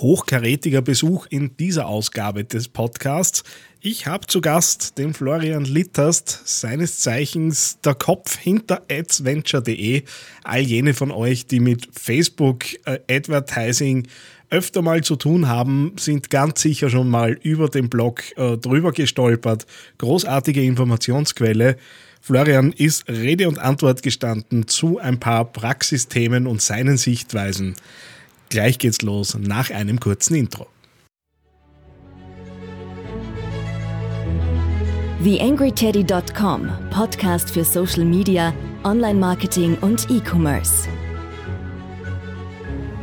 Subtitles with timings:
[0.00, 3.42] hochkarätiger Besuch in dieser Ausgabe des Podcasts.
[3.80, 10.02] Ich habe zu Gast den Florian Litterst, seines Zeichens der Kopf hinter adsventure.de.
[10.44, 14.08] All jene von euch, die mit Facebook äh, Advertising
[14.50, 18.92] öfter mal zu tun haben, sind ganz sicher schon mal über den Blog äh, drüber
[18.92, 19.66] gestolpert.
[19.98, 21.76] Großartige Informationsquelle.
[22.20, 27.76] Florian ist Rede und Antwort gestanden zu ein paar Praxisthemen und seinen Sichtweisen.
[28.48, 30.66] Gleich geht's los nach einem kurzen Intro.
[35.22, 40.88] TheAngryTeddy.com, Podcast für Social Media, Online-Marketing und E-Commerce.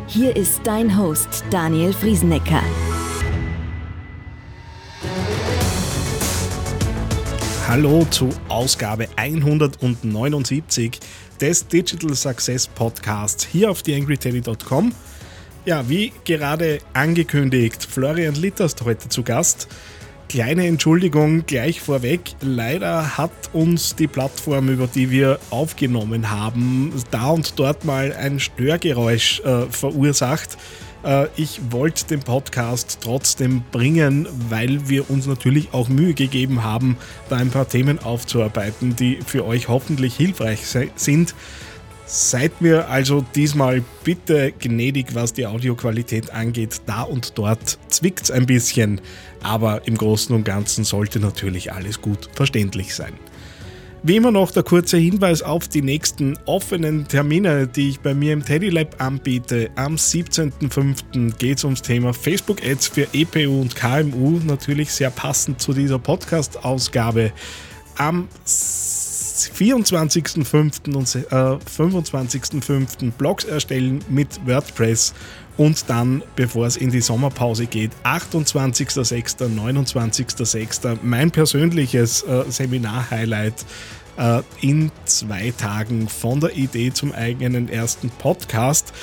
[0.07, 2.61] Hier ist dein Host Daniel Friesenecker.
[7.67, 10.99] Hallo zu Ausgabe 179
[11.41, 14.94] des Digital Success Podcasts hier auf theangryteddy.com.
[15.66, 19.70] Ja, wie gerade angekündigt, Florian Litterst heute zu Gast.
[20.27, 22.36] Kleine Entschuldigung gleich vorweg.
[22.42, 28.42] Leider hat uns die Plattform, über die wir aufgenommen haben, da und dort mal ein
[28.42, 30.58] Störgeräusch äh, verursacht.
[31.05, 36.98] Äh, ich wollte den Podcast trotzdem bringen, weil wir uns natürlich auch Mühe gegeben haben,
[37.30, 40.59] da ein paar Themen aufzuarbeiten, die für euch hoffentlich hilfreich
[40.95, 41.36] sind.
[42.05, 46.81] Seid mir also diesmal bitte gnädig, was die Audioqualität angeht.
[46.85, 49.01] Da und dort zwickt es ein bisschen,
[49.41, 53.13] aber im Großen und Ganzen sollte natürlich alles gut verständlich sein.
[54.05, 58.33] Wie immer noch der kurze Hinweis auf die nächsten offenen Termine, die ich bei mir
[58.33, 59.69] im Teddy Lab anbiete.
[59.77, 61.37] Am 17.05.
[61.37, 65.99] geht es ums Thema Facebook Ads für EPU und KMU, natürlich sehr passend zu dieser
[65.99, 67.31] Podcast-Ausgabe.
[67.95, 68.27] Am
[69.52, 70.95] 24.05.
[70.95, 73.11] und äh, 25.05.
[73.11, 75.13] Blogs erstellen mit WordPress
[75.58, 80.97] und dann, bevor es in die Sommerpause geht, 28.06., 29.06.
[81.03, 83.66] mein persönliches äh, Seminar-Highlight
[84.17, 88.93] äh, in zwei Tagen von der Idee zum eigenen ersten Podcast.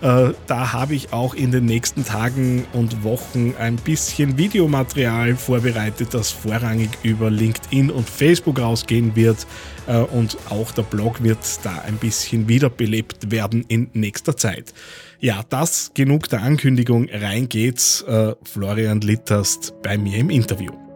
[0.00, 6.14] Äh, da habe ich auch in den nächsten Tagen und Wochen ein bisschen Videomaterial vorbereitet,
[6.14, 9.46] das vorrangig über LinkedIn und Facebook rausgehen wird.
[9.86, 14.72] Äh, und auch der Blog wird da ein bisschen wiederbelebt werden in nächster Zeit.
[15.18, 17.08] Ja, das genug der Ankündigung.
[17.12, 18.02] Rein geht's.
[18.02, 20.89] Äh, Florian Litterst bei mir im Interview.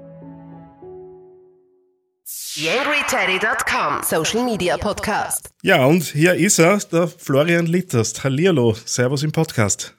[2.57, 5.51] YangryTeddy.com Social Media Podcast.
[5.63, 8.23] Ja, und hier ist er, der Florian Litterst.
[8.23, 9.93] Hallihallo, Servus im Podcast.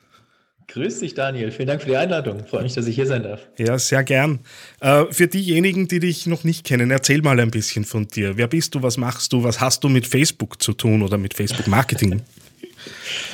[0.69, 1.51] Grüß dich, Daniel.
[1.51, 2.47] Vielen Dank für die Einladung.
[2.47, 3.41] Freue mich, dass ich hier sein darf.
[3.57, 4.39] Ja, sehr gern.
[4.79, 8.37] Äh, für diejenigen, die dich noch nicht kennen, erzähl mal ein bisschen von dir.
[8.37, 8.81] Wer bist du?
[8.81, 9.43] Was machst du?
[9.43, 12.21] Was hast du mit Facebook zu tun oder mit Facebook Marketing?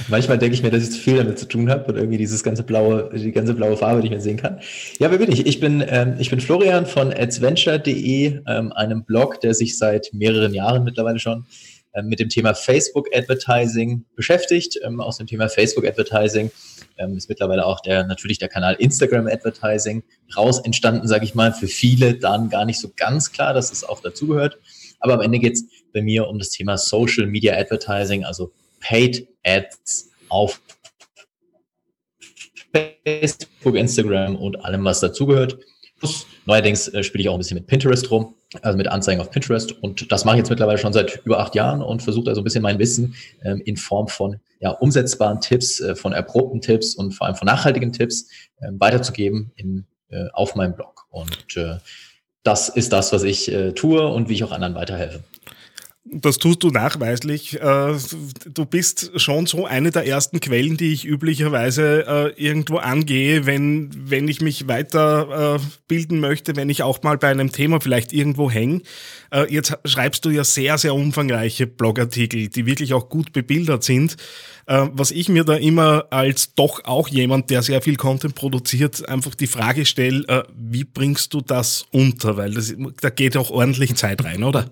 [0.07, 2.43] Manchmal denke ich mir, dass ich zu viel damit zu tun habe und irgendwie dieses
[2.43, 4.59] ganze blaue, die ganze blaue Farbe nicht mehr sehen kann.
[4.99, 5.45] Ja, wer bin ich?
[5.45, 10.53] Ich bin, ähm, ich bin Florian von adventure.de, ähm, einem Blog, der sich seit mehreren
[10.53, 11.45] Jahren mittlerweile schon
[11.93, 14.79] ähm, mit dem Thema Facebook Advertising beschäftigt.
[14.83, 16.51] Ähm, aus dem Thema Facebook Advertising
[16.97, 20.03] ähm, ist mittlerweile auch der, natürlich der Kanal Instagram Advertising
[20.37, 21.51] raus entstanden, sage ich mal.
[21.51, 24.57] Für viele dann gar nicht so ganz klar, dass es auch dazugehört.
[25.01, 29.27] Aber am Ende geht es bei mir um das Thema Social Media Advertising, also Paid
[29.45, 30.59] Ads auf
[33.05, 35.57] Facebook, Instagram und allem, was dazugehört.
[36.45, 39.71] Neuerdings äh, spiele ich auch ein bisschen mit Pinterest rum, also mit Anzeigen auf Pinterest.
[39.71, 42.43] Und das mache ich jetzt mittlerweile schon seit über acht Jahren und versuche also ein
[42.43, 47.13] bisschen mein Wissen ähm, in Form von ja, umsetzbaren Tipps, äh, von erprobten Tipps und
[47.13, 51.05] vor allem von nachhaltigen Tipps äh, weiterzugeben in, äh, auf meinem Blog.
[51.09, 51.77] Und äh,
[52.43, 55.23] das ist das, was ich äh, tue und wie ich auch anderen weiterhelfe.
[56.03, 57.61] Das tust du nachweislich.
[57.61, 57.93] Äh,
[58.51, 63.91] du bist schon so eine der ersten Quellen, die ich üblicherweise äh, irgendwo angehe, wenn,
[63.95, 68.49] wenn ich mich weiterbilden äh, möchte, wenn ich auch mal bei einem Thema vielleicht irgendwo
[68.49, 68.81] hänge.
[69.47, 74.17] Jetzt schreibst du ja sehr, sehr umfangreiche Blogartikel, die wirklich auch gut bebildert sind.
[74.65, 79.33] Was ich mir da immer als doch auch jemand, der sehr viel Content produziert, einfach
[79.33, 82.35] die Frage stelle, wie bringst du das unter?
[82.35, 84.69] Weil das, da geht auch ordentlich Zeit rein, oder?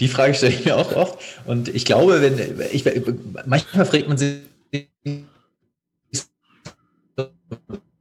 [0.00, 1.18] Die Frage stelle ich mir auch oft.
[1.46, 2.38] Und ich glaube, wenn
[2.72, 2.84] ich
[3.46, 4.38] manchmal fragt man sich,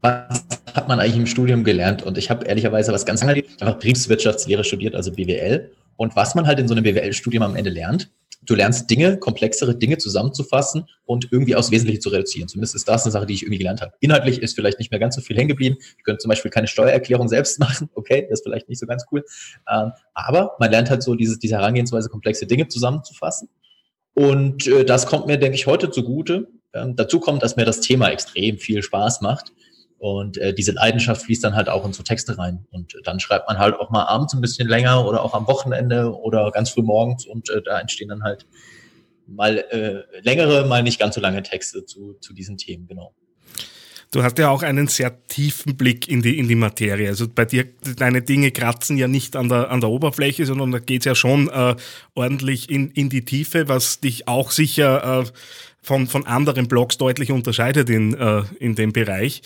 [0.02, 2.04] was hat man eigentlich im Studium gelernt?
[2.04, 5.72] Und ich habe ehrlicherweise was ganz anderes, einfach Betriebswirtschaftslehre studiert, also BWL.
[5.96, 8.12] Und was man halt in so einem BWL-Studium am Ende lernt,
[8.48, 12.48] du lernst Dinge, komplexere Dinge zusammenzufassen und irgendwie aufs Wesentliche zu reduzieren.
[12.48, 13.94] Zumindest ist das eine Sache, die ich irgendwie gelernt habe.
[14.00, 15.78] Inhaltlich ist vielleicht nicht mehr ganz so viel hängen geblieben.
[15.98, 17.90] Ich könnte zum Beispiel keine Steuererklärung selbst machen.
[17.94, 19.24] Okay, das ist vielleicht nicht so ganz cool.
[19.72, 23.50] Ähm, aber man lernt halt so diese, diese Herangehensweise, komplexe Dinge zusammenzufassen.
[24.14, 27.80] Und äh, das kommt mir, denke ich, heute zugute, Ähm, dazu kommt, dass mir das
[27.80, 29.54] Thema extrem viel Spaß macht.
[30.00, 32.66] Und äh, diese Leidenschaft fließt dann halt auch in so Texte rein.
[32.72, 36.16] Und dann schreibt man halt auch mal abends ein bisschen länger oder auch am Wochenende
[36.16, 38.46] oder ganz früh morgens und äh, da entstehen dann halt
[39.28, 43.14] mal äh, längere, mal nicht ganz so lange Texte zu, zu diesen Themen, genau.
[44.12, 47.10] Du hast ja auch einen sehr tiefen Blick in die, in die Materie.
[47.10, 47.66] Also bei dir,
[47.98, 51.14] deine Dinge kratzen ja nicht an der, an der Oberfläche, sondern da geht es ja
[51.14, 51.76] schon äh,
[52.16, 55.26] ordentlich in, in die Tiefe, was dich auch sicher äh,
[55.82, 59.42] von, von anderen Blogs deutlich unterscheidet in, äh, in dem Bereich.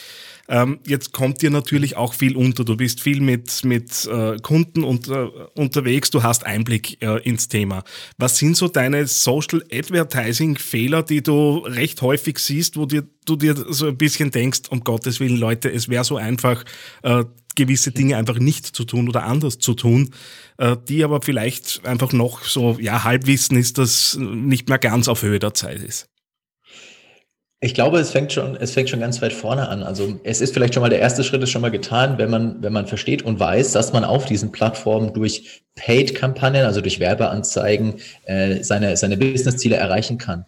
[0.52, 2.66] Ähm, jetzt kommt dir natürlich auch viel unter.
[2.66, 7.48] Du bist viel mit, mit äh, Kunden und, äh, unterwegs, du hast Einblick äh, ins
[7.48, 7.86] Thema.
[8.18, 13.38] Was sind so deine Social Advertising Fehler, die du recht häufig siehst, wo dir, du
[13.38, 16.66] dir so ein bisschen denkst, um Gottes Willen, Leute, es wäre so einfach,
[17.04, 17.24] äh,
[17.56, 20.12] gewisse Dinge einfach nicht zu tun oder anders zu tun,
[20.58, 25.22] äh, die aber vielleicht einfach noch so, ja, Halbwissen ist, das nicht mehr ganz auf
[25.22, 26.08] Höhe der Zeit ist.
[27.64, 29.84] Ich glaube, es fängt schon, es fängt schon ganz weit vorne an.
[29.84, 32.64] Also es ist vielleicht schon mal der erste Schritt ist schon mal getan, wenn man,
[32.64, 38.00] wenn man versteht und weiß, dass man auf diesen Plattformen durch Paid-Kampagnen, also durch Werbeanzeigen,
[38.26, 40.48] äh, seine, seine Business-Ziele erreichen kann.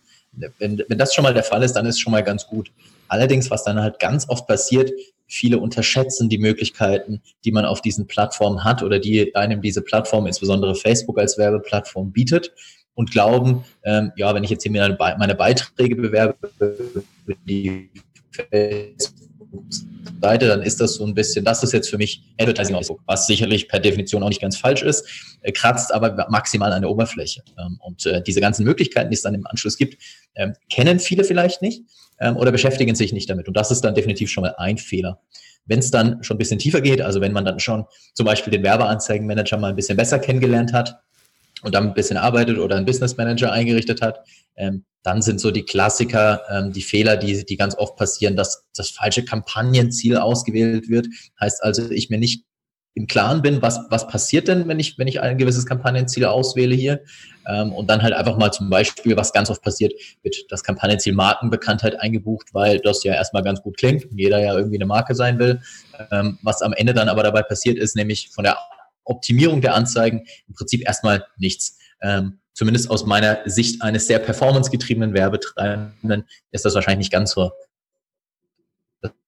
[0.58, 2.72] Wenn, wenn das schon mal der Fall ist, dann ist schon mal ganz gut.
[3.08, 4.90] Allerdings, was dann halt ganz oft passiert,
[5.28, 10.26] viele unterschätzen die Möglichkeiten, die man auf diesen Plattformen hat oder die einem diese Plattform,
[10.26, 12.54] insbesondere Facebook als Werbeplattform bietet
[12.96, 16.36] und glauben, ähm, ja, wenn ich jetzt hier meine, Be meine Beiträge bewerbe
[17.48, 17.90] die
[18.32, 23.28] Facebook-Seite, dann ist das so ein bisschen, das ist jetzt für mich Advertising Facebook, was
[23.28, 27.44] sicherlich per Definition auch nicht ganz falsch ist, äh, kratzt aber maximal an der Oberfläche.
[27.58, 30.02] Ähm, und äh, diese ganzen Möglichkeiten, die es dann im Anschluss gibt,
[30.36, 31.84] ähm, kennen viele vielleicht nicht
[32.20, 33.48] ähm, oder beschäftigen sich nicht damit.
[33.48, 35.20] Und das ist dann definitiv schon mal ein Fehler.
[35.66, 38.52] Wenn es dann schon ein bisschen tiefer geht, also wenn man dann schon zum Beispiel
[38.52, 41.00] den Werbeanzeigenmanager mal ein bisschen besser kennengelernt hat,
[41.64, 44.20] und dann ein bisschen arbeitet oder einen Business Manager eingerichtet hat,
[44.56, 48.66] ähm, dann sind so die Klassiker, ähm, die Fehler, die, die ganz oft passieren, dass
[48.76, 51.08] das falsche Kampagnenziel ausgewählt wird.
[51.40, 52.46] Heißt also, ich mir nicht
[52.96, 56.76] im Klaren bin, was, was passiert denn, wenn ich, wenn ich ein gewisses Kampagnenziel auswähle
[56.76, 57.02] hier.
[57.48, 61.14] Ähm, und dann halt einfach mal zum Beispiel, was ganz oft passiert, wird das Kampagnenziel
[61.14, 65.40] Markenbekanntheit eingebucht, weil das ja erstmal ganz gut klingt, jeder ja irgendwie eine Marke sein
[65.40, 65.60] will.
[66.12, 68.58] Ähm, was am Ende dann aber dabei passiert ist, nämlich von der
[69.06, 71.78] Optimierung der Anzeigen im Prinzip erstmal nichts.
[72.02, 77.52] Ähm, zumindest aus meiner Sicht eines sehr performancegetriebenen Werbetreibenden ist das wahrscheinlich nicht ganz so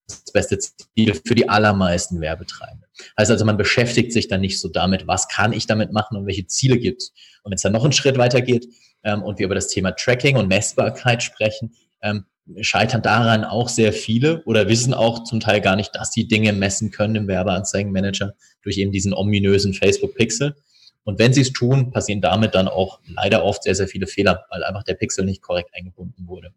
[0.07, 2.87] das beste Ziel für die allermeisten Werbetreibenden.
[3.19, 6.27] Heißt also, man beschäftigt sich dann nicht so damit, was kann ich damit machen und
[6.27, 7.09] welche Ziele gibt es.
[7.43, 8.67] Und wenn es dann noch einen Schritt weiter geht
[9.03, 12.25] ähm, und wir über das Thema Tracking und Messbarkeit sprechen, ähm,
[12.61, 16.53] scheitern daran auch sehr viele oder wissen auch zum Teil gar nicht, dass sie Dinge
[16.53, 20.55] messen können im Werbeanzeigenmanager durch eben diesen ominösen Facebook-Pixel.
[21.03, 24.45] Und wenn sie es tun, passieren damit dann auch leider oft sehr, sehr viele Fehler,
[24.49, 26.51] weil einfach der Pixel nicht korrekt eingebunden wurde.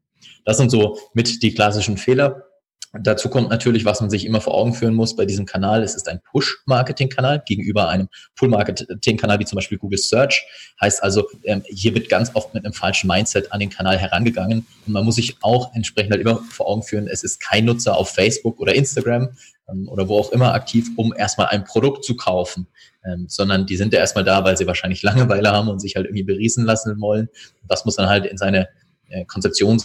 [0.44, 2.44] Das sind so mit die klassischen Fehler.
[2.92, 5.82] Dazu kommt natürlich, was man sich immer vor Augen führen muss bei diesem Kanal.
[5.82, 10.46] Es ist ein Push-Marketing-Kanal gegenüber einem Pull-Marketing-Kanal wie zum Beispiel Google Search.
[10.80, 14.66] Heißt also, ähm, hier wird ganz oft mit einem falschen Mindset an den Kanal herangegangen.
[14.86, 17.96] Und man muss sich auch entsprechend halt immer vor Augen führen, es ist kein Nutzer
[17.96, 19.36] auf Facebook oder Instagram
[19.68, 22.68] ähm, oder wo auch immer aktiv, um erstmal ein Produkt zu kaufen.
[23.04, 26.06] Ähm, sondern die sind ja erstmal da, weil sie wahrscheinlich Langeweile haben und sich halt
[26.06, 27.28] irgendwie beriesen lassen wollen.
[27.68, 28.68] Das muss dann halt in seine
[29.08, 29.82] äh, Konzeption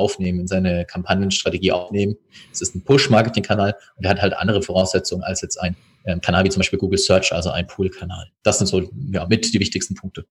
[0.00, 2.16] aufnehmen, in seine Kampagnenstrategie aufnehmen.
[2.52, 5.76] Es ist ein Push-Marketing-Kanal und er hat halt andere Voraussetzungen als jetzt ein
[6.06, 8.30] ähm, Kanal wie zum Beispiel Google Search, also ein Pool-Kanal.
[8.42, 10.24] Das sind so ja, mit die wichtigsten Punkte.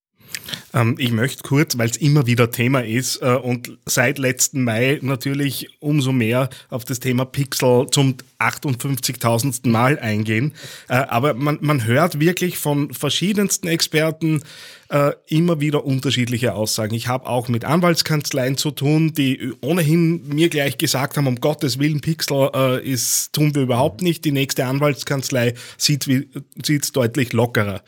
[0.74, 5.00] Ähm, ich möchte kurz, weil es immer wieder Thema ist äh, und seit letzten Mai
[5.02, 9.68] natürlich umso mehr auf das Thema Pixel zum 58.000.
[9.68, 10.54] Mal eingehen.
[10.88, 14.42] Äh, aber man, man hört wirklich von verschiedensten Experten
[14.90, 16.94] äh, immer wieder unterschiedliche Aussagen.
[16.94, 21.80] Ich habe auch mit Anwaltskanzleien zu tun, die ohnehin mir gleich gesagt haben, um Gottes
[21.80, 22.50] Willen, Pixel
[22.84, 24.26] ist, tun wir überhaupt nicht.
[24.26, 27.84] Die nächste Anwaltskanzlei sieht es deutlich lockerer.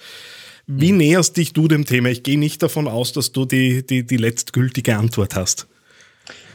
[0.73, 2.07] Wie näherst dich du dem Thema?
[2.09, 5.67] Ich gehe nicht davon aus, dass du die, die, die letztgültige Antwort hast.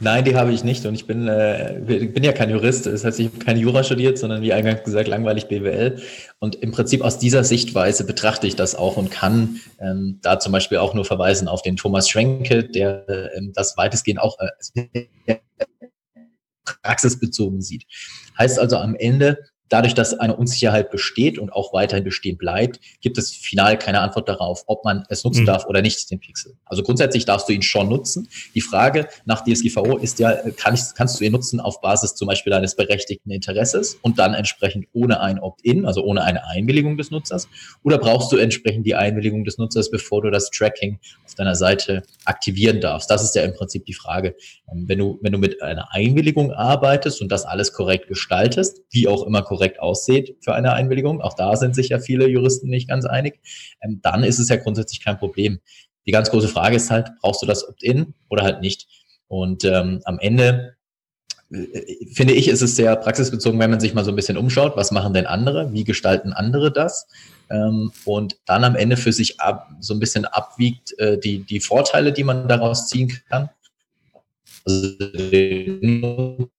[0.00, 0.86] Nein, die habe ich nicht.
[0.86, 2.86] Und ich bin, äh, bin ja kein Jurist.
[2.86, 6.00] Das heißt, ich habe keine Jura studiert, sondern wie eingangs gesagt, langweilig BWL.
[6.38, 10.52] Und im Prinzip aus dieser Sichtweise betrachte ich das auch und kann ähm, da zum
[10.52, 13.04] Beispiel auch nur verweisen auf den Thomas Schwenke, der
[13.36, 15.36] ähm, das weitestgehend auch äh,
[16.64, 17.84] praxisbezogen sieht.
[18.38, 23.18] Heißt also am Ende, dadurch, dass eine Unsicherheit besteht und auch weiterhin bestehen bleibt, gibt
[23.18, 25.46] es final keine Antwort darauf, ob man es nutzen mhm.
[25.46, 26.54] darf oder nicht, den Pixel.
[26.64, 28.28] Also grundsätzlich darfst du ihn schon nutzen.
[28.54, 32.28] Die Frage nach DSGVO ist ja, kann ich, kannst du ihn nutzen auf Basis zum
[32.28, 37.10] Beispiel eines berechtigten Interesses und dann entsprechend ohne ein Opt-in, also ohne eine Einwilligung des
[37.10, 37.48] Nutzers?
[37.82, 42.02] Oder brauchst du entsprechend die Einwilligung des Nutzers, bevor du das Tracking auf deiner Seite
[42.24, 43.10] aktivieren darfst?
[43.10, 44.36] Das ist ja im Prinzip die Frage.
[44.70, 49.08] Ähm, wenn du, wenn du mit einer Einwilligung arbeitest und das alles korrekt gestaltest, wie
[49.08, 52.88] auch immer korrekt aussieht für eine Einwilligung, auch da sind sich ja viele Juristen nicht
[52.88, 53.40] ganz einig,
[53.82, 55.60] ähm, dann ist es ja grundsätzlich kein Problem.
[56.06, 58.86] Die ganz große Frage ist halt, brauchst du das Opt-in oder halt nicht?
[59.28, 60.76] Und ähm, am Ende
[61.52, 64.76] äh, finde ich, ist es sehr praxisbezogen, wenn man sich mal so ein bisschen umschaut,
[64.76, 67.08] was machen denn andere, wie gestalten andere das?
[67.50, 71.60] Ähm, und dann am Ende für sich ab, so ein bisschen abwiegt äh, die, die
[71.60, 73.50] Vorteile, die man daraus ziehen kann.
[74.64, 74.96] Also
[75.80, 76.50] Nutzen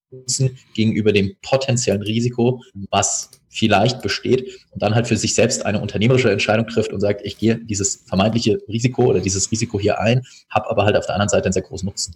[0.73, 6.31] gegenüber dem potenziellen Risiko, was vielleicht besteht und dann halt für sich selbst eine unternehmerische
[6.31, 10.69] Entscheidung trifft und sagt, ich gehe dieses vermeintliche Risiko oder dieses Risiko hier ein, habe
[10.69, 12.15] aber halt auf der anderen Seite einen sehr großen Nutzen.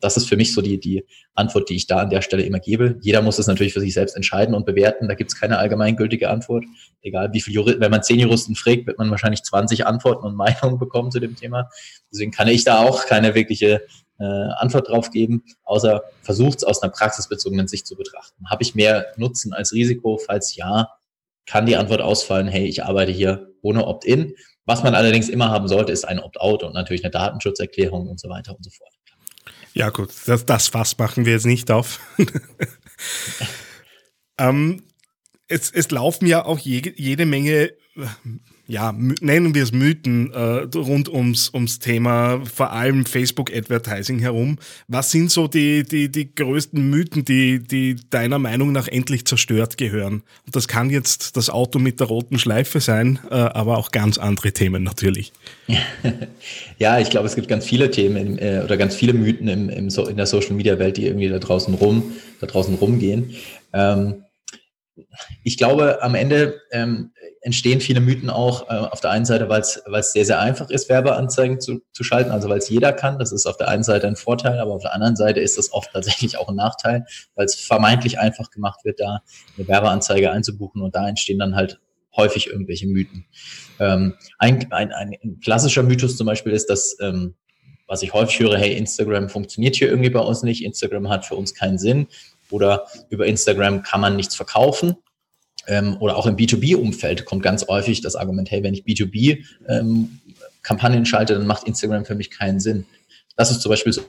[0.00, 1.04] Das ist für mich so die, die
[1.34, 2.98] Antwort, die ich da an der Stelle immer gebe.
[3.02, 5.08] Jeder muss es natürlich für sich selbst entscheiden und bewerten.
[5.08, 6.64] Da gibt es keine allgemeingültige Antwort.
[7.02, 10.34] Egal wie viel Juristen, wenn man zehn Juristen fragt, wird man wahrscheinlich 20 Antworten und
[10.36, 11.68] Meinungen bekommen zu dem Thema.
[12.12, 13.82] Deswegen kann ich da auch keine wirkliche
[14.18, 18.48] äh, Antwort drauf geben, außer versucht es aus einer praxisbezogenen Sicht zu betrachten.
[18.48, 20.18] Habe ich mehr Nutzen als Risiko?
[20.18, 20.88] Falls ja,
[21.44, 24.34] kann die Antwort ausfallen, hey, ich arbeite hier ohne Opt-in.
[24.64, 28.28] Was man allerdings immer haben sollte, ist ein Opt-out und natürlich eine Datenschutzerklärung und so
[28.28, 28.95] weiter und so fort.
[29.76, 32.00] Ja gut, das, das Fass machen wir jetzt nicht auf.
[34.38, 34.84] ähm,
[35.48, 37.74] es, es laufen ja auch je, jede Menge
[38.68, 44.58] ja, nennen wir es Mythen äh, rund ums, ums Thema, vor allem Facebook-Advertising herum.
[44.88, 49.76] Was sind so die, die, die größten Mythen, die, die deiner Meinung nach endlich zerstört
[49.76, 50.22] gehören?
[50.46, 54.18] Und das kann jetzt das Auto mit der roten Schleife sein, äh, aber auch ganz
[54.18, 55.32] andere Themen natürlich.
[56.78, 59.90] ja, ich glaube, es gibt ganz viele Themen äh, oder ganz viele Mythen im, im
[59.90, 63.30] so, in der Social-Media-Welt, die irgendwie da draußen rum, da draußen rumgehen.
[63.72, 64.25] Ähm,
[65.42, 67.12] ich glaube, am Ende ähm,
[67.42, 70.88] entstehen viele Mythen auch äh, auf der einen Seite, weil es sehr, sehr einfach ist,
[70.88, 73.18] Werbeanzeigen zu, zu schalten, also weil es jeder kann.
[73.18, 75.72] Das ist auf der einen Seite ein Vorteil, aber auf der anderen Seite ist das
[75.72, 79.20] oft tatsächlich auch ein Nachteil, weil es vermeintlich einfach gemacht wird, da
[79.56, 81.80] eine Werbeanzeige einzubuchen und da entstehen dann halt
[82.16, 83.26] häufig irgendwelche Mythen.
[83.78, 87.34] Ähm, ein, ein, ein klassischer Mythos zum Beispiel ist, dass ähm,
[87.88, 91.36] was ich häufig höre, hey, Instagram funktioniert hier irgendwie bei uns nicht, Instagram hat für
[91.36, 92.08] uns keinen Sinn
[92.50, 94.96] oder über Instagram kann man nichts verkaufen.
[95.66, 101.06] Ähm, oder auch im B2B-Umfeld kommt ganz häufig das Argument, hey, wenn ich B2B-Kampagnen ähm,
[101.06, 102.86] schalte, dann macht Instagram für mich keinen Sinn.
[103.36, 104.02] Das ist zum Beispiel so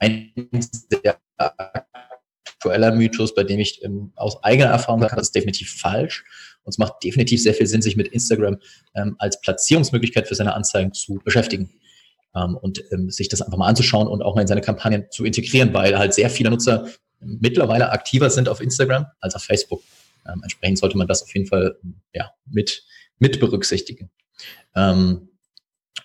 [0.00, 0.32] ein
[1.04, 1.18] der
[2.64, 6.24] aktueller Mythos, bei dem ich ähm, aus eigener Erfahrung sage, das ist definitiv falsch.
[6.64, 8.58] Und es macht definitiv sehr viel Sinn, sich mit Instagram
[8.94, 11.70] ähm, als Platzierungsmöglichkeit für seine Anzeigen zu beschäftigen.
[12.36, 15.24] Ähm, und ähm, sich das einfach mal anzuschauen und auch mal in seine Kampagnen zu
[15.24, 16.86] integrieren, weil halt sehr viele Nutzer
[17.20, 19.82] mittlerweile aktiver sind auf Instagram als auf Facebook.
[20.26, 21.76] Ähm, entsprechend sollte man das auf jeden Fall
[22.12, 22.84] ja, mit,
[23.18, 24.10] mit berücksichtigen.
[24.74, 25.28] Ähm,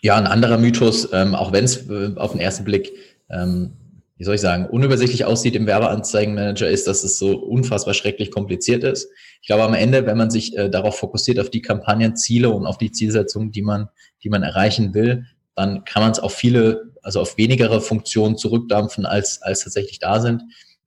[0.01, 2.93] ja, ein anderer Mythos, ähm, auch wenn es äh, auf den ersten Blick,
[3.29, 3.73] ähm,
[4.17, 8.83] wie soll ich sagen, unübersichtlich aussieht im Werbeanzeigenmanager, ist, dass es so unfassbar schrecklich kompliziert
[8.83, 9.09] ist.
[9.41, 12.77] Ich glaube, am Ende, wenn man sich äh, darauf fokussiert, auf die Kampagnenziele und auf
[12.77, 13.87] die Zielsetzungen, die man,
[14.23, 15.25] die man erreichen will,
[15.59, 20.21] dann kann man es auf viele, also auf wenigere Funktionen zurückdampfen, als, als tatsächlich da
[20.21, 20.41] sind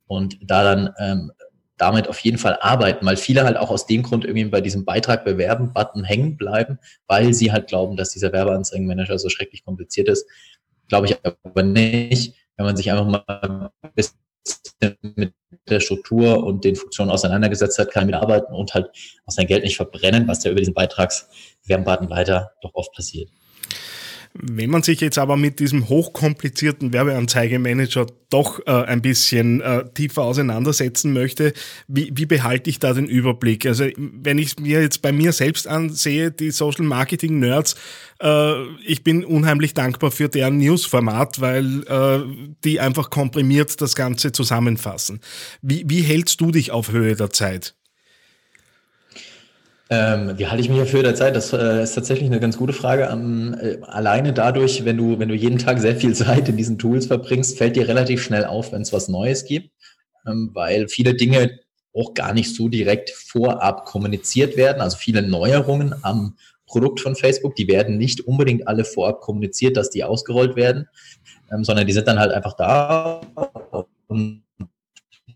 [0.06, 1.32] und da dann ähm,
[1.76, 4.86] damit auf jeden Fall arbeiten, weil viele halt auch aus dem Grund irgendwie bei diesem
[4.86, 10.08] Beitrag bewerben Button hängen bleiben, weil sie halt glauben, dass dieser Werbeanzeigenmanager so schrecklich kompliziert
[10.08, 10.26] ist.
[10.88, 14.16] Glaube ich aber nicht, wenn man sich einfach mal ein bisschen
[15.02, 15.34] mit
[15.68, 18.88] der Struktur und den Funktionen auseinandergesetzt hat, kann man arbeiten und halt
[19.26, 23.28] auch sein Geld nicht verbrennen, was ja über diesen Beitragswerbenbutton weiter doch oft passiert.
[24.34, 30.22] Wenn man sich jetzt aber mit diesem hochkomplizierten Werbeanzeigemanager doch äh, ein bisschen äh, tiefer
[30.22, 31.52] auseinandersetzen möchte,
[31.86, 33.66] wie, wie behalte ich da den Überblick?
[33.66, 37.76] Also wenn ich mir jetzt bei mir selbst ansehe, die Social Marketing Nerds,
[38.22, 38.54] äh,
[38.86, 42.20] ich bin unheimlich dankbar für deren Newsformat, weil äh,
[42.64, 45.20] die einfach komprimiert das Ganze zusammenfassen.
[45.60, 47.74] Wie, wie hältst du dich auf Höhe der Zeit?
[49.94, 51.36] Ähm, wie halte ich mich ja für der Zeit?
[51.36, 53.10] Das äh, ist tatsächlich eine ganz gute Frage.
[53.12, 56.78] Ähm, äh, alleine dadurch, wenn du, wenn du jeden Tag sehr viel Zeit in diesen
[56.78, 59.70] Tools verbringst, fällt dir relativ schnell auf, wenn es was Neues gibt,
[60.26, 61.60] ähm, weil viele Dinge
[61.94, 64.80] auch gar nicht so direkt vorab kommuniziert werden.
[64.80, 69.90] Also viele Neuerungen am Produkt von Facebook, die werden nicht unbedingt alle vorab kommuniziert, dass
[69.90, 70.88] die ausgerollt werden,
[71.52, 73.20] ähm, sondern die sind dann halt einfach da
[74.06, 74.42] und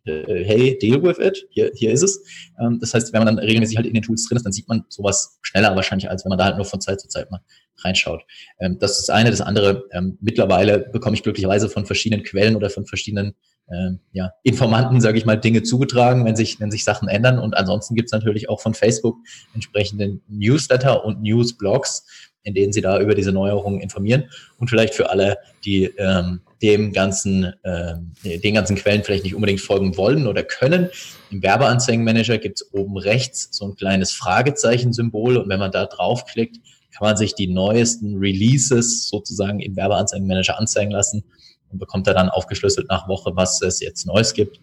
[0.06, 2.22] äh, hey, deal with it, hier, hier ist es.
[2.60, 4.68] Ähm, das heißt, wenn man dann regelmäßig halt in den Tools drin ist, dann sieht
[4.68, 7.40] man sowas schneller wahrscheinlich, als wenn man da halt nur von Zeit zu Zeit mal
[7.78, 8.22] reinschaut.
[8.60, 9.30] Ähm, das ist das eine.
[9.30, 13.34] Das andere, ähm, mittlerweile bekomme ich glücklicherweise von verschiedenen Quellen oder von verschiedenen
[13.72, 17.38] ähm, ja, Informanten, sage ich mal, Dinge zugetragen, wenn sich, wenn sich Sachen ändern.
[17.38, 19.16] Und ansonsten gibt es natürlich auch von Facebook
[19.54, 24.31] entsprechende Newsletter und Newsblogs, in denen sie da über diese Neuerungen informieren.
[24.57, 29.61] Und vielleicht für alle, die ähm, dem ganzen, ähm, den ganzen Quellen vielleicht nicht unbedingt
[29.61, 30.88] folgen wollen oder können.
[31.31, 36.59] Im Werbeanzeigenmanager gibt es oben rechts so ein kleines Fragezeichen-Symbol und wenn man da draufklickt,
[36.93, 41.25] kann man sich die neuesten Releases sozusagen im Werbeanzeigenmanager anzeigen lassen
[41.73, 44.61] und bekommt da dann aufgeschlüsselt nach Woche, was es jetzt Neues gibt.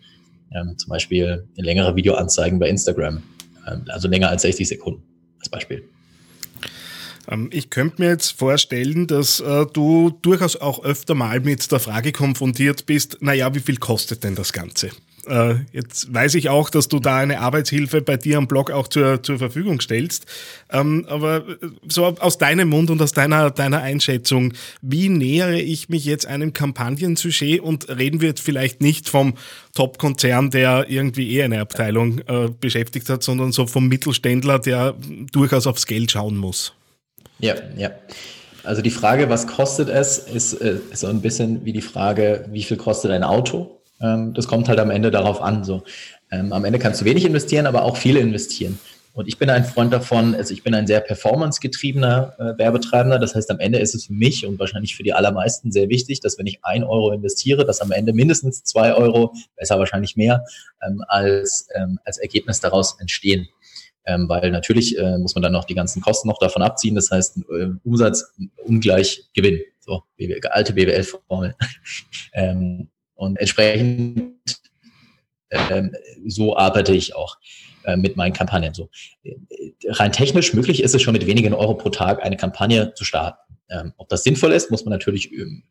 [0.56, 3.22] Ähm, zum Beispiel längere Videoanzeigen bei Instagram,
[3.68, 5.04] ähm, also länger als 60 Sekunden
[5.40, 5.84] als Beispiel.
[7.30, 11.80] Ähm, ich könnte mir jetzt vorstellen, dass äh, du durchaus auch öfter mal mit der
[11.80, 14.92] Frage konfrontiert bist, naja, wie viel kostet denn das Ganze?
[15.26, 18.90] Äh, jetzt weiß ich auch, dass du da eine Arbeitshilfe bei dir am Blog auch
[18.90, 20.26] zur, zur Verfügung stellst.
[20.70, 25.88] Ähm, aber äh, so aus deinem Mund und aus deiner, deiner Einschätzung, wie nähere ich
[25.88, 29.36] mich jetzt einem Kampagnensujet und reden wir jetzt vielleicht nicht vom
[29.76, 32.22] Top-Konzern, der irgendwie eher eine Abteilung
[32.60, 34.94] beschäftigt hat, sondern so vom Mittelständler, der
[35.32, 36.74] durchaus aufs Geld schauen muss?
[37.40, 37.92] Ja, ja.
[38.64, 42.46] Also die Frage, was kostet es, ist, äh, ist so ein bisschen wie die Frage,
[42.50, 43.82] wie viel kostet ein Auto?
[44.00, 45.64] Ähm, das kommt halt am Ende darauf an.
[45.64, 45.84] So.
[46.32, 48.80] Ähm, am Ende kannst du wenig investieren, aber auch viel investieren.
[49.16, 53.20] Und ich bin ein Freund davon, also ich bin ein sehr performancegetriebener äh, Werbetreibender.
[53.20, 56.20] Das heißt, am Ende ist es für mich und wahrscheinlich für die allermeisten sehr wichtig,
[56.20, 60.46] dass wenn ich ein Euro investiere, dass am Ende mindestens zwei Euro, besser wahrscheinlich mehr,
[60.82, 63.48] ähm, als, ähm, als Ergebnis daraus entstehen.
[64.06, 66.96] Ähm, weil natürlich äh, muss man dann noch die ganzen Kosten noch davon abziehen.
[66.96, 68.34] Das heißt, äh, Umsatz
[68.66, 69.62] ungleich Gewinn.
[69.80, 70.04] So,
[70.50, 71.56] alte BWL-Formel.
[72.34, 74.34] ähm, und entsprechend
[75.52, 75.96] ähm,
[76.26, 77.38] so arbeite ich auch
[77.86, 78.74] äh, mit meinen Kampagnen.
[78.74, 78.90] So
[79.24, 79.36] äh,
[79.88, 83.58] rein technisch möglich ist es schon mit wenigen Euro pro Tag eine Kampagne zu starten.
[83.70, 85.64] Ähm, ob das sinnvoll ist, muss man natürlich ähm,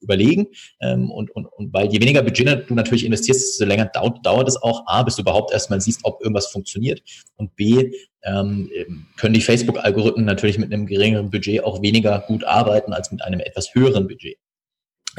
[0.00, 0.48] überlegen.
[0.80, 4.48] Ähm, und, und, und weil je weniger Budget du natürlich investierst, desto länger dauert, dauert
[4.48, 4.82] es auch.
[4.86, 7.02] A, bis du überhaupt erstmal siehst, ob irgendwas funktioniert.
[7.36, 7.92] Und B,
[8.22, 8.70] ähm,
[9.16, 13.40] können die Facebook-Algorithmen natürlich mit einem geringeren Budget auch weniger gut arbeiten als mit einem
[13.40, 14.36] etwas höheren Budget.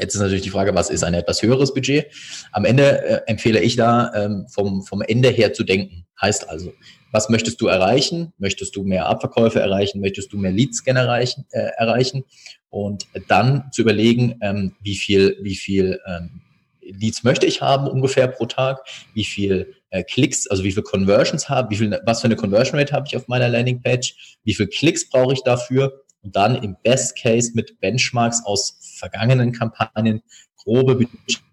[0.00, 2.06] Jetzt ist natürlich die Frage, was ist ein etwas höheres Budget?
[2.52, 6.06] Am Ende äh, empfehle ich da, ähm, vom, vom Ende her zu denken.
[6.20, 6.72] Heißt also,
[7.12, 8.32] was möchtest du erreichen?
[8.38, 10.00] Möchtest du mehr Abverkäufe erreichen?
[10.00, 11.44] Möchtest du mehr Leads erreichen?
[11.50, 12.24] Äh, erreichen?
[12.70, 16.40] Und dann zu überlegen, ähm, wie viel, wie viel ähm,
[16.80, 18.80] Leads möchte ich haben ungefähr pro Tag?
[19.12, 22.78] Wie viel äh, Klicks, also wie viel Conversions habe, wie viel, was für eine Conversion
[22.78, 24.38] Rate habe ich auf meiner Landingpage?
[24.42, 26.02] Wie viel Klicks brauche ich dafür?
[26.22, 30.22] Und dann im Best Case mit Benchmarks aus vergangenen Kampagnen
[30.56, 31.06] grobe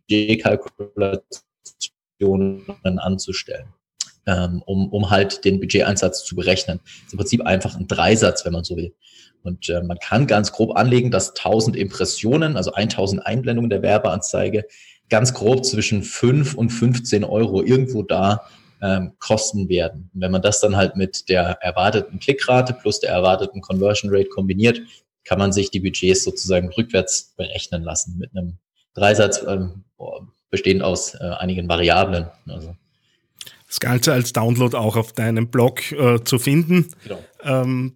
[0.08, 3.74] Budgetkalkulationen anzustellen
[4.30, 6.80] ähm, um, um halt den Budgeteinsatz zu berechnen.
[6.84, 8.94] Das ist im Prinzip einfach ein Dreisatz, wenn man so will.
[9.42, 14.65] Und äh, man kann ganz grob anlegen, dass 1000 Impressionen, also 1000 Einblendungen der Werbeanzeige,
[15.10, 18.46] ganz grob zwischen 5 und 15 Euro irgendwo da
[18.82, 20.12] ähm, kosten werden.
[20.13, 24.30] Und wenn man das dann halt mit der erwarteten Klickrate plus der erwarteten Conversion Rate
[24.30, 24.82] kombiniert,
[25.24, 28.58] kann man sich die Budgets sozusagen rückwärts berechnen lassen mit einem
[28.94, 29.84] Dreisatz ähm,
[30.52, 32.28] bestehend aus äh, einigen Variablen.
[32.48, 32.76] Also
[33.70, 36.88] das Ganze als Download auch auf deinem Blog äh, zu finden.
[37.04, 37.24] Genau.
[37.44, 37.94] Ähm,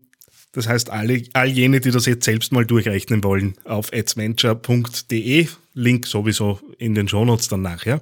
[0.52, 6.06] das heißt, alle, all jene, die das jetzt selbst mal durchrechnen wollen, auf adventure.de, Link
[6.06, 8.02] sowieso in den Shownotes dann nachher.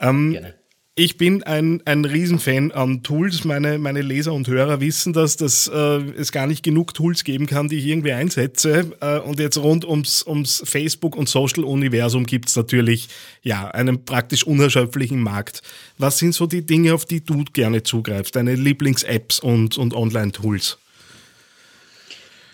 [0.00, 0.54] Ähm, Gerne.
[0.96, 3.42] Ich bin ein, ein Riesenfan an Tools.
[3.42, 7.48] Meine, meine Leser und Hörer wissen das, dass äh, es gar nicht genug Tools geben
[7.48, 8.92] kann, die ich irgendwie einsetze.
[9.00, 13.08] Äh, und jetzt rund ums, ums Facebook- und Social-Universum gibt es natürlich
[13.42, 15.62] ja, einen praktisch unerschöpflichen Markt.
[15.98, 18.36] Was sind so die Dinge, auf die du gerne zugreifst?
[18.36, 20.78] Deine Lieblings-Apps und, und Online-Tools?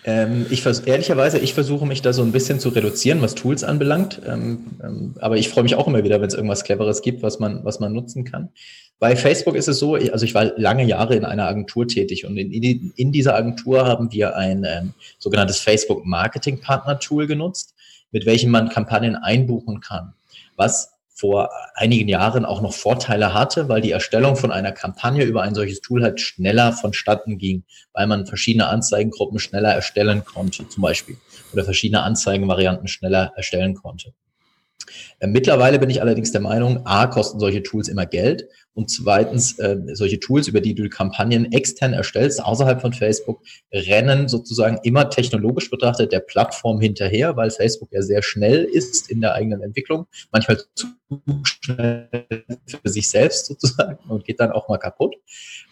[0.03, 4.21] Ähm, ich ehrlicherweise, ich versuche mich da so ein bisschen zu reduzieren, was Tools anbelangt.
[4.25, 7.39] Ähm, ähm, aber ich freue mich auch immer wieder, wenn es irgendwas Cleveres gibt, was
[7.39, 8.49] man, was man nutzen kann.
[8.99, 12.37] Bei Facebook ist es so, also ich war lange Jahre in einer Agentur tätig und
[12.37, 17.75] in, in, in dieser Agentur haben wir ein ähm, sogenanntes Facebook Marketing Partner Tool genutzt,
[18.11, 20.13] mit welchem man Kampagnen einbuchen kann.
[20.55, 25.43] Was vor einigen Jahren auch noch Vorteile hatte, weil die Erstellung von einer Kampagne über
[25.43, 30.81] ein solches Tool halt schneller vonstatten ging, weil man verschiedene Anzeigengruppen schneller erstellen konnte, zum
[30.81, 31.17] Beispiel,
[31.53, 34.13] oder verschiedene Anzeigenvarianten schneller erstellen konnte.
[35.19, 39.59] Äh, mittlerweile bin ich allerdings der Meinung, A, kosten solche Tools immer Geld Und zweitens,
[39.59, 45.09] äh, solche Tools, über die du Kampagnen extern erstellst, außerhalb von Facebook, rennen sozusagen immer
[45.09, 50.07] technologisch betrachtet der Plattform hinterher, weil Facebook ja sehr schnell ist in der eigenen Entwicklung,
[50.31, 50.87] manchmal zu
[51.43, 52.09] schnell
[52.67, 55.15] für sich selbst sozusagen und geht dann auch mal kaputt.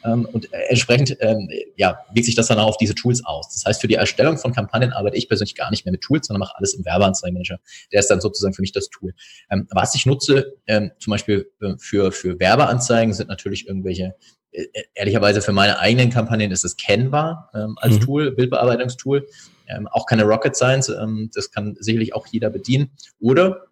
[0.04, 3.54] Ähm, und entsprechend ähm, ja, wirkt sich das dann auch auf diese Tools aus.
[3.54, 6.28] Das heißt, für die Erstellung von Kampagnen arbeite ich persönlich gar nicht mehr mit Tools,
[6.28, 7.60] sondern mache alles im Werbeanzeigenmanager.
[7.92, 9.14] Der ist dann sozusagen für mich das Tool.
[9.50, 14.16] Ähm, was ich nutze, ähm, zum Beispiel äh, für, für Werbeanzeigen, sind natürlich irgendwelche
[14.52, 18.00] äh, ehrlicherweise für meine eigenen Kampagnen ist es Canva ähm, als mhm.
[18.02, 19.28] Tool, Bildbearbeitungstool.
[19.68, 22.92] Ähm, auch keine Rocket Science, ähm, das kann sicherlich auch jeder bedienen.
[23.20, 23.66] Oder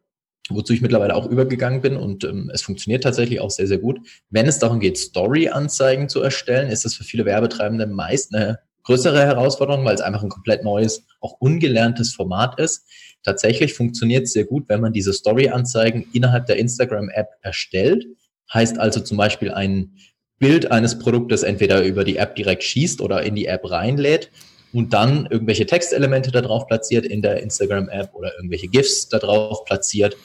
[0.50, 4.00] wozu ich mittlerweile auch übergegangen bin und ähm, es funktioniert tatsächlich auch sehr, sehr gut.
[4.30, 9.20] Wenn es darum geht, Story-Anzeigen zu erstellen, ist das für viele Werbetreibende meist eine größere
[9.22, 12.86] Herausforderung, weil es einfach ein komplett neues, auch ungelerntes Format ist.
[13.24, 18.06] Tatsächlich funktioniert es sehr gut, wenn man diese Story-Anzeigen innerhalb der Instagram-App erstellt.
[18.54, 19.98] Heißt also zum Beispiel ein
[20.40, 24.32] Bild eines Produktes entweder über die App direkt schießt oder in die App reinlädt
[24.74, 29.66] und dann irgendwelche Textelemente da drauf platziert in der Instagram-App oder irgendwelche GIFs da drauf
[29.66, 30.16] platziert.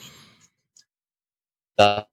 [1.75, 2.05] Das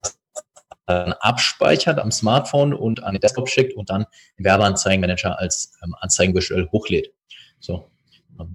[0.91, 4.05] dann abspeichert am Smartphone und an den Desktop schickt und dann
[4.37, 7.13] im Werbeanzeigenmanager als ähm, Anzeigenvisual hochlädt.
[7.59, 7.89] So.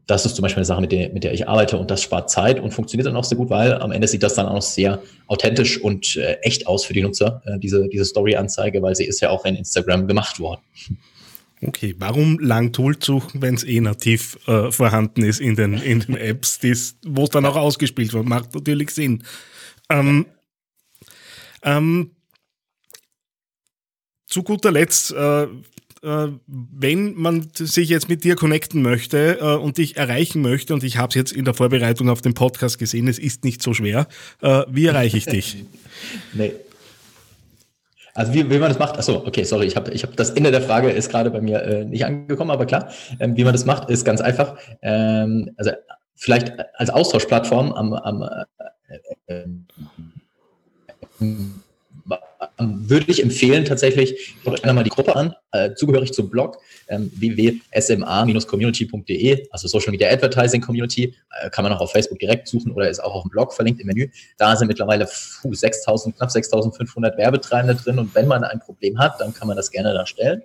[0.06, 2.30] Das ist zum Beispiel eine Sache, mit der, mit der ich arbeite und das spart
[2.30, 5.02] Zeit und funktioniert dann auch sehr gut, weil am Ende sieht das dann auch sehr
[5.26, 9.20] authentisch und äh, echt aus für die Nutzer, äh, diese, diese Story-Anzeige, weil sie ist
[9.20, 10.60] ja auch in Instagram gemacht worden.
[11.62, 16.00] Okay, warum lang Tool suchen, wenn es eh nativ äh, vorhanden ist in den, in
[16.00, 16.60] den Apps,
[17.04, 18.26] wo es dann auch ausgespielt wird?
[18.26, 19.24] Macht natürlich Sinn.
[19.88, 20.26] Ähm,
[21.62, 22.10] ähm,
[24.26, 25.46] zu guter Letzt, äh,
[26.02, 30.98] wenn man sich jetzt mit dir connecten möchte äh, und dich erreichen möchte, und ich
[30.98, 34.06] habe es jetzt in der Vorbereitung auf den Podcast gesehen, es ist nicht so schwer,
[34.42, 35.64] äh, wie erreiche ich dich?
[36.34, 36.52] nee.
[38.14, 40.50] Also wie, wie man das macht, achso, okay, sorry, ich habe ich hab das Ende
[40.50, 42.88] der Frage ist gerade bei mir äh, nicht angekommen, aber klar,
[43.20, 44.56] ähm, wie man das macht, ist ganz einfach.
[44.80, 45.72] Ähm, also
[46.14, 48.22] vielleicht als Austauschplattform am, am
[49.28, 49.44] äh, äh,
[52.58, 59.48] würde ich empfehlen, tatsächlich, schaut einmal die Gruppe an, äh, zugehörig zum Blog ähm, www.sma-community.de,
[59.50, 63.02] also Social Media Advertising Community, äh, kann man auch auf Facebook direkt suchen oder ist
[63.02, 64.08] auch auf dem Blog verlinkt im Menü.
[64.38, 69.34] Da sind mittlerweile 6000, knapp 6500 Werbetreibende drin und wenn man ein Problem hat, dann
[69.34, 70.42] kann man das gerne da stellen.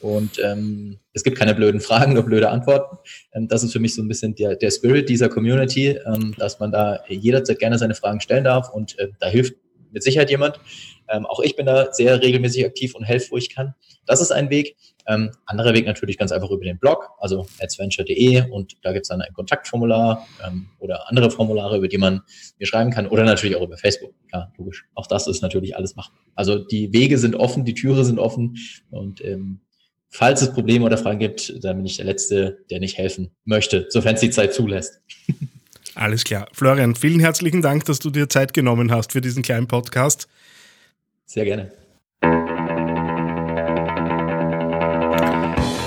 [0.00, 2.96] Und ähm, es gibt keine blöden Fragen, nur blöde Antworten.
[3.32, 6.58] Ähm, das ist für mich so ein bisschen der, der Spirit dieser Community, ähm, dass
[6.58, 9.54] man da jederzeit gerne seine Fragen stellen darf und äh, da hilft
[9.92, 10.58] mit Sicherheit jemand.
[11.08, 13.74] Ähm, auch ich bin da sehr regelmäßig aktiv und helfe, wo ich kann.
[14.06, 14.76] Das ist ein Weg.
[15.06, 19.08] Ähm, anderer Weg natürlich ganz einfach über den Blog, also adventure.de und da gibt es
[19.08, 22.22] dann ein Kontaktformular ähm, oder andere Formulare, über die man
[22.58, 24.14] mir schreiben kann oder natürlich auch über Facebook.
[24.28, 24.84] Klar, logisch.
[24.94, 26.20] Auch das ist natürlich alles machbar.
[26.36, 28.56] Also die Wege sind offen, die Türe sind offen
[28.90, 29.60] und ähm,
[30.08, 33.86] falls es Probleme oder Fragen gibt, dann bin ich der Letzte, der nicht helfen möchte,
[33.88, 35.00] sofern es die Zeit zulässt.
[35.94, 36.48] Alles klar.
[36.52, 40.26] Florian, vielen herzlichen Dank, dass du dir Zeit genommen hast für diesen kleinen Podcast.
[41.32, 41.70] Sehr gerne.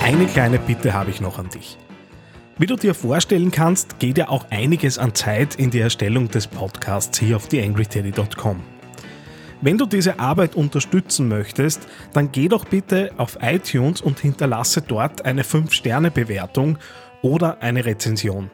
[0.04, 1.78] Eine kleine Bitte habe ich noch an dich.
[2.58, 6.48] Wie du dir vorstellen kannst, geht ja auch einiges an Zeit in die Erstellung des
[6.48, 8.64] Podcasts hier auf theangryteddy.com.
[9.62, 15.26] Wenn du diese Arbeit unterstützen möchtest, dann geh doch bitte auf iTunes und hinterlasse dort
[15.26, 16.80] eine 5-Sterne-Bewertung
[17.22, 18.50] oder eine Rezension.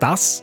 [0.00, 0.42] Das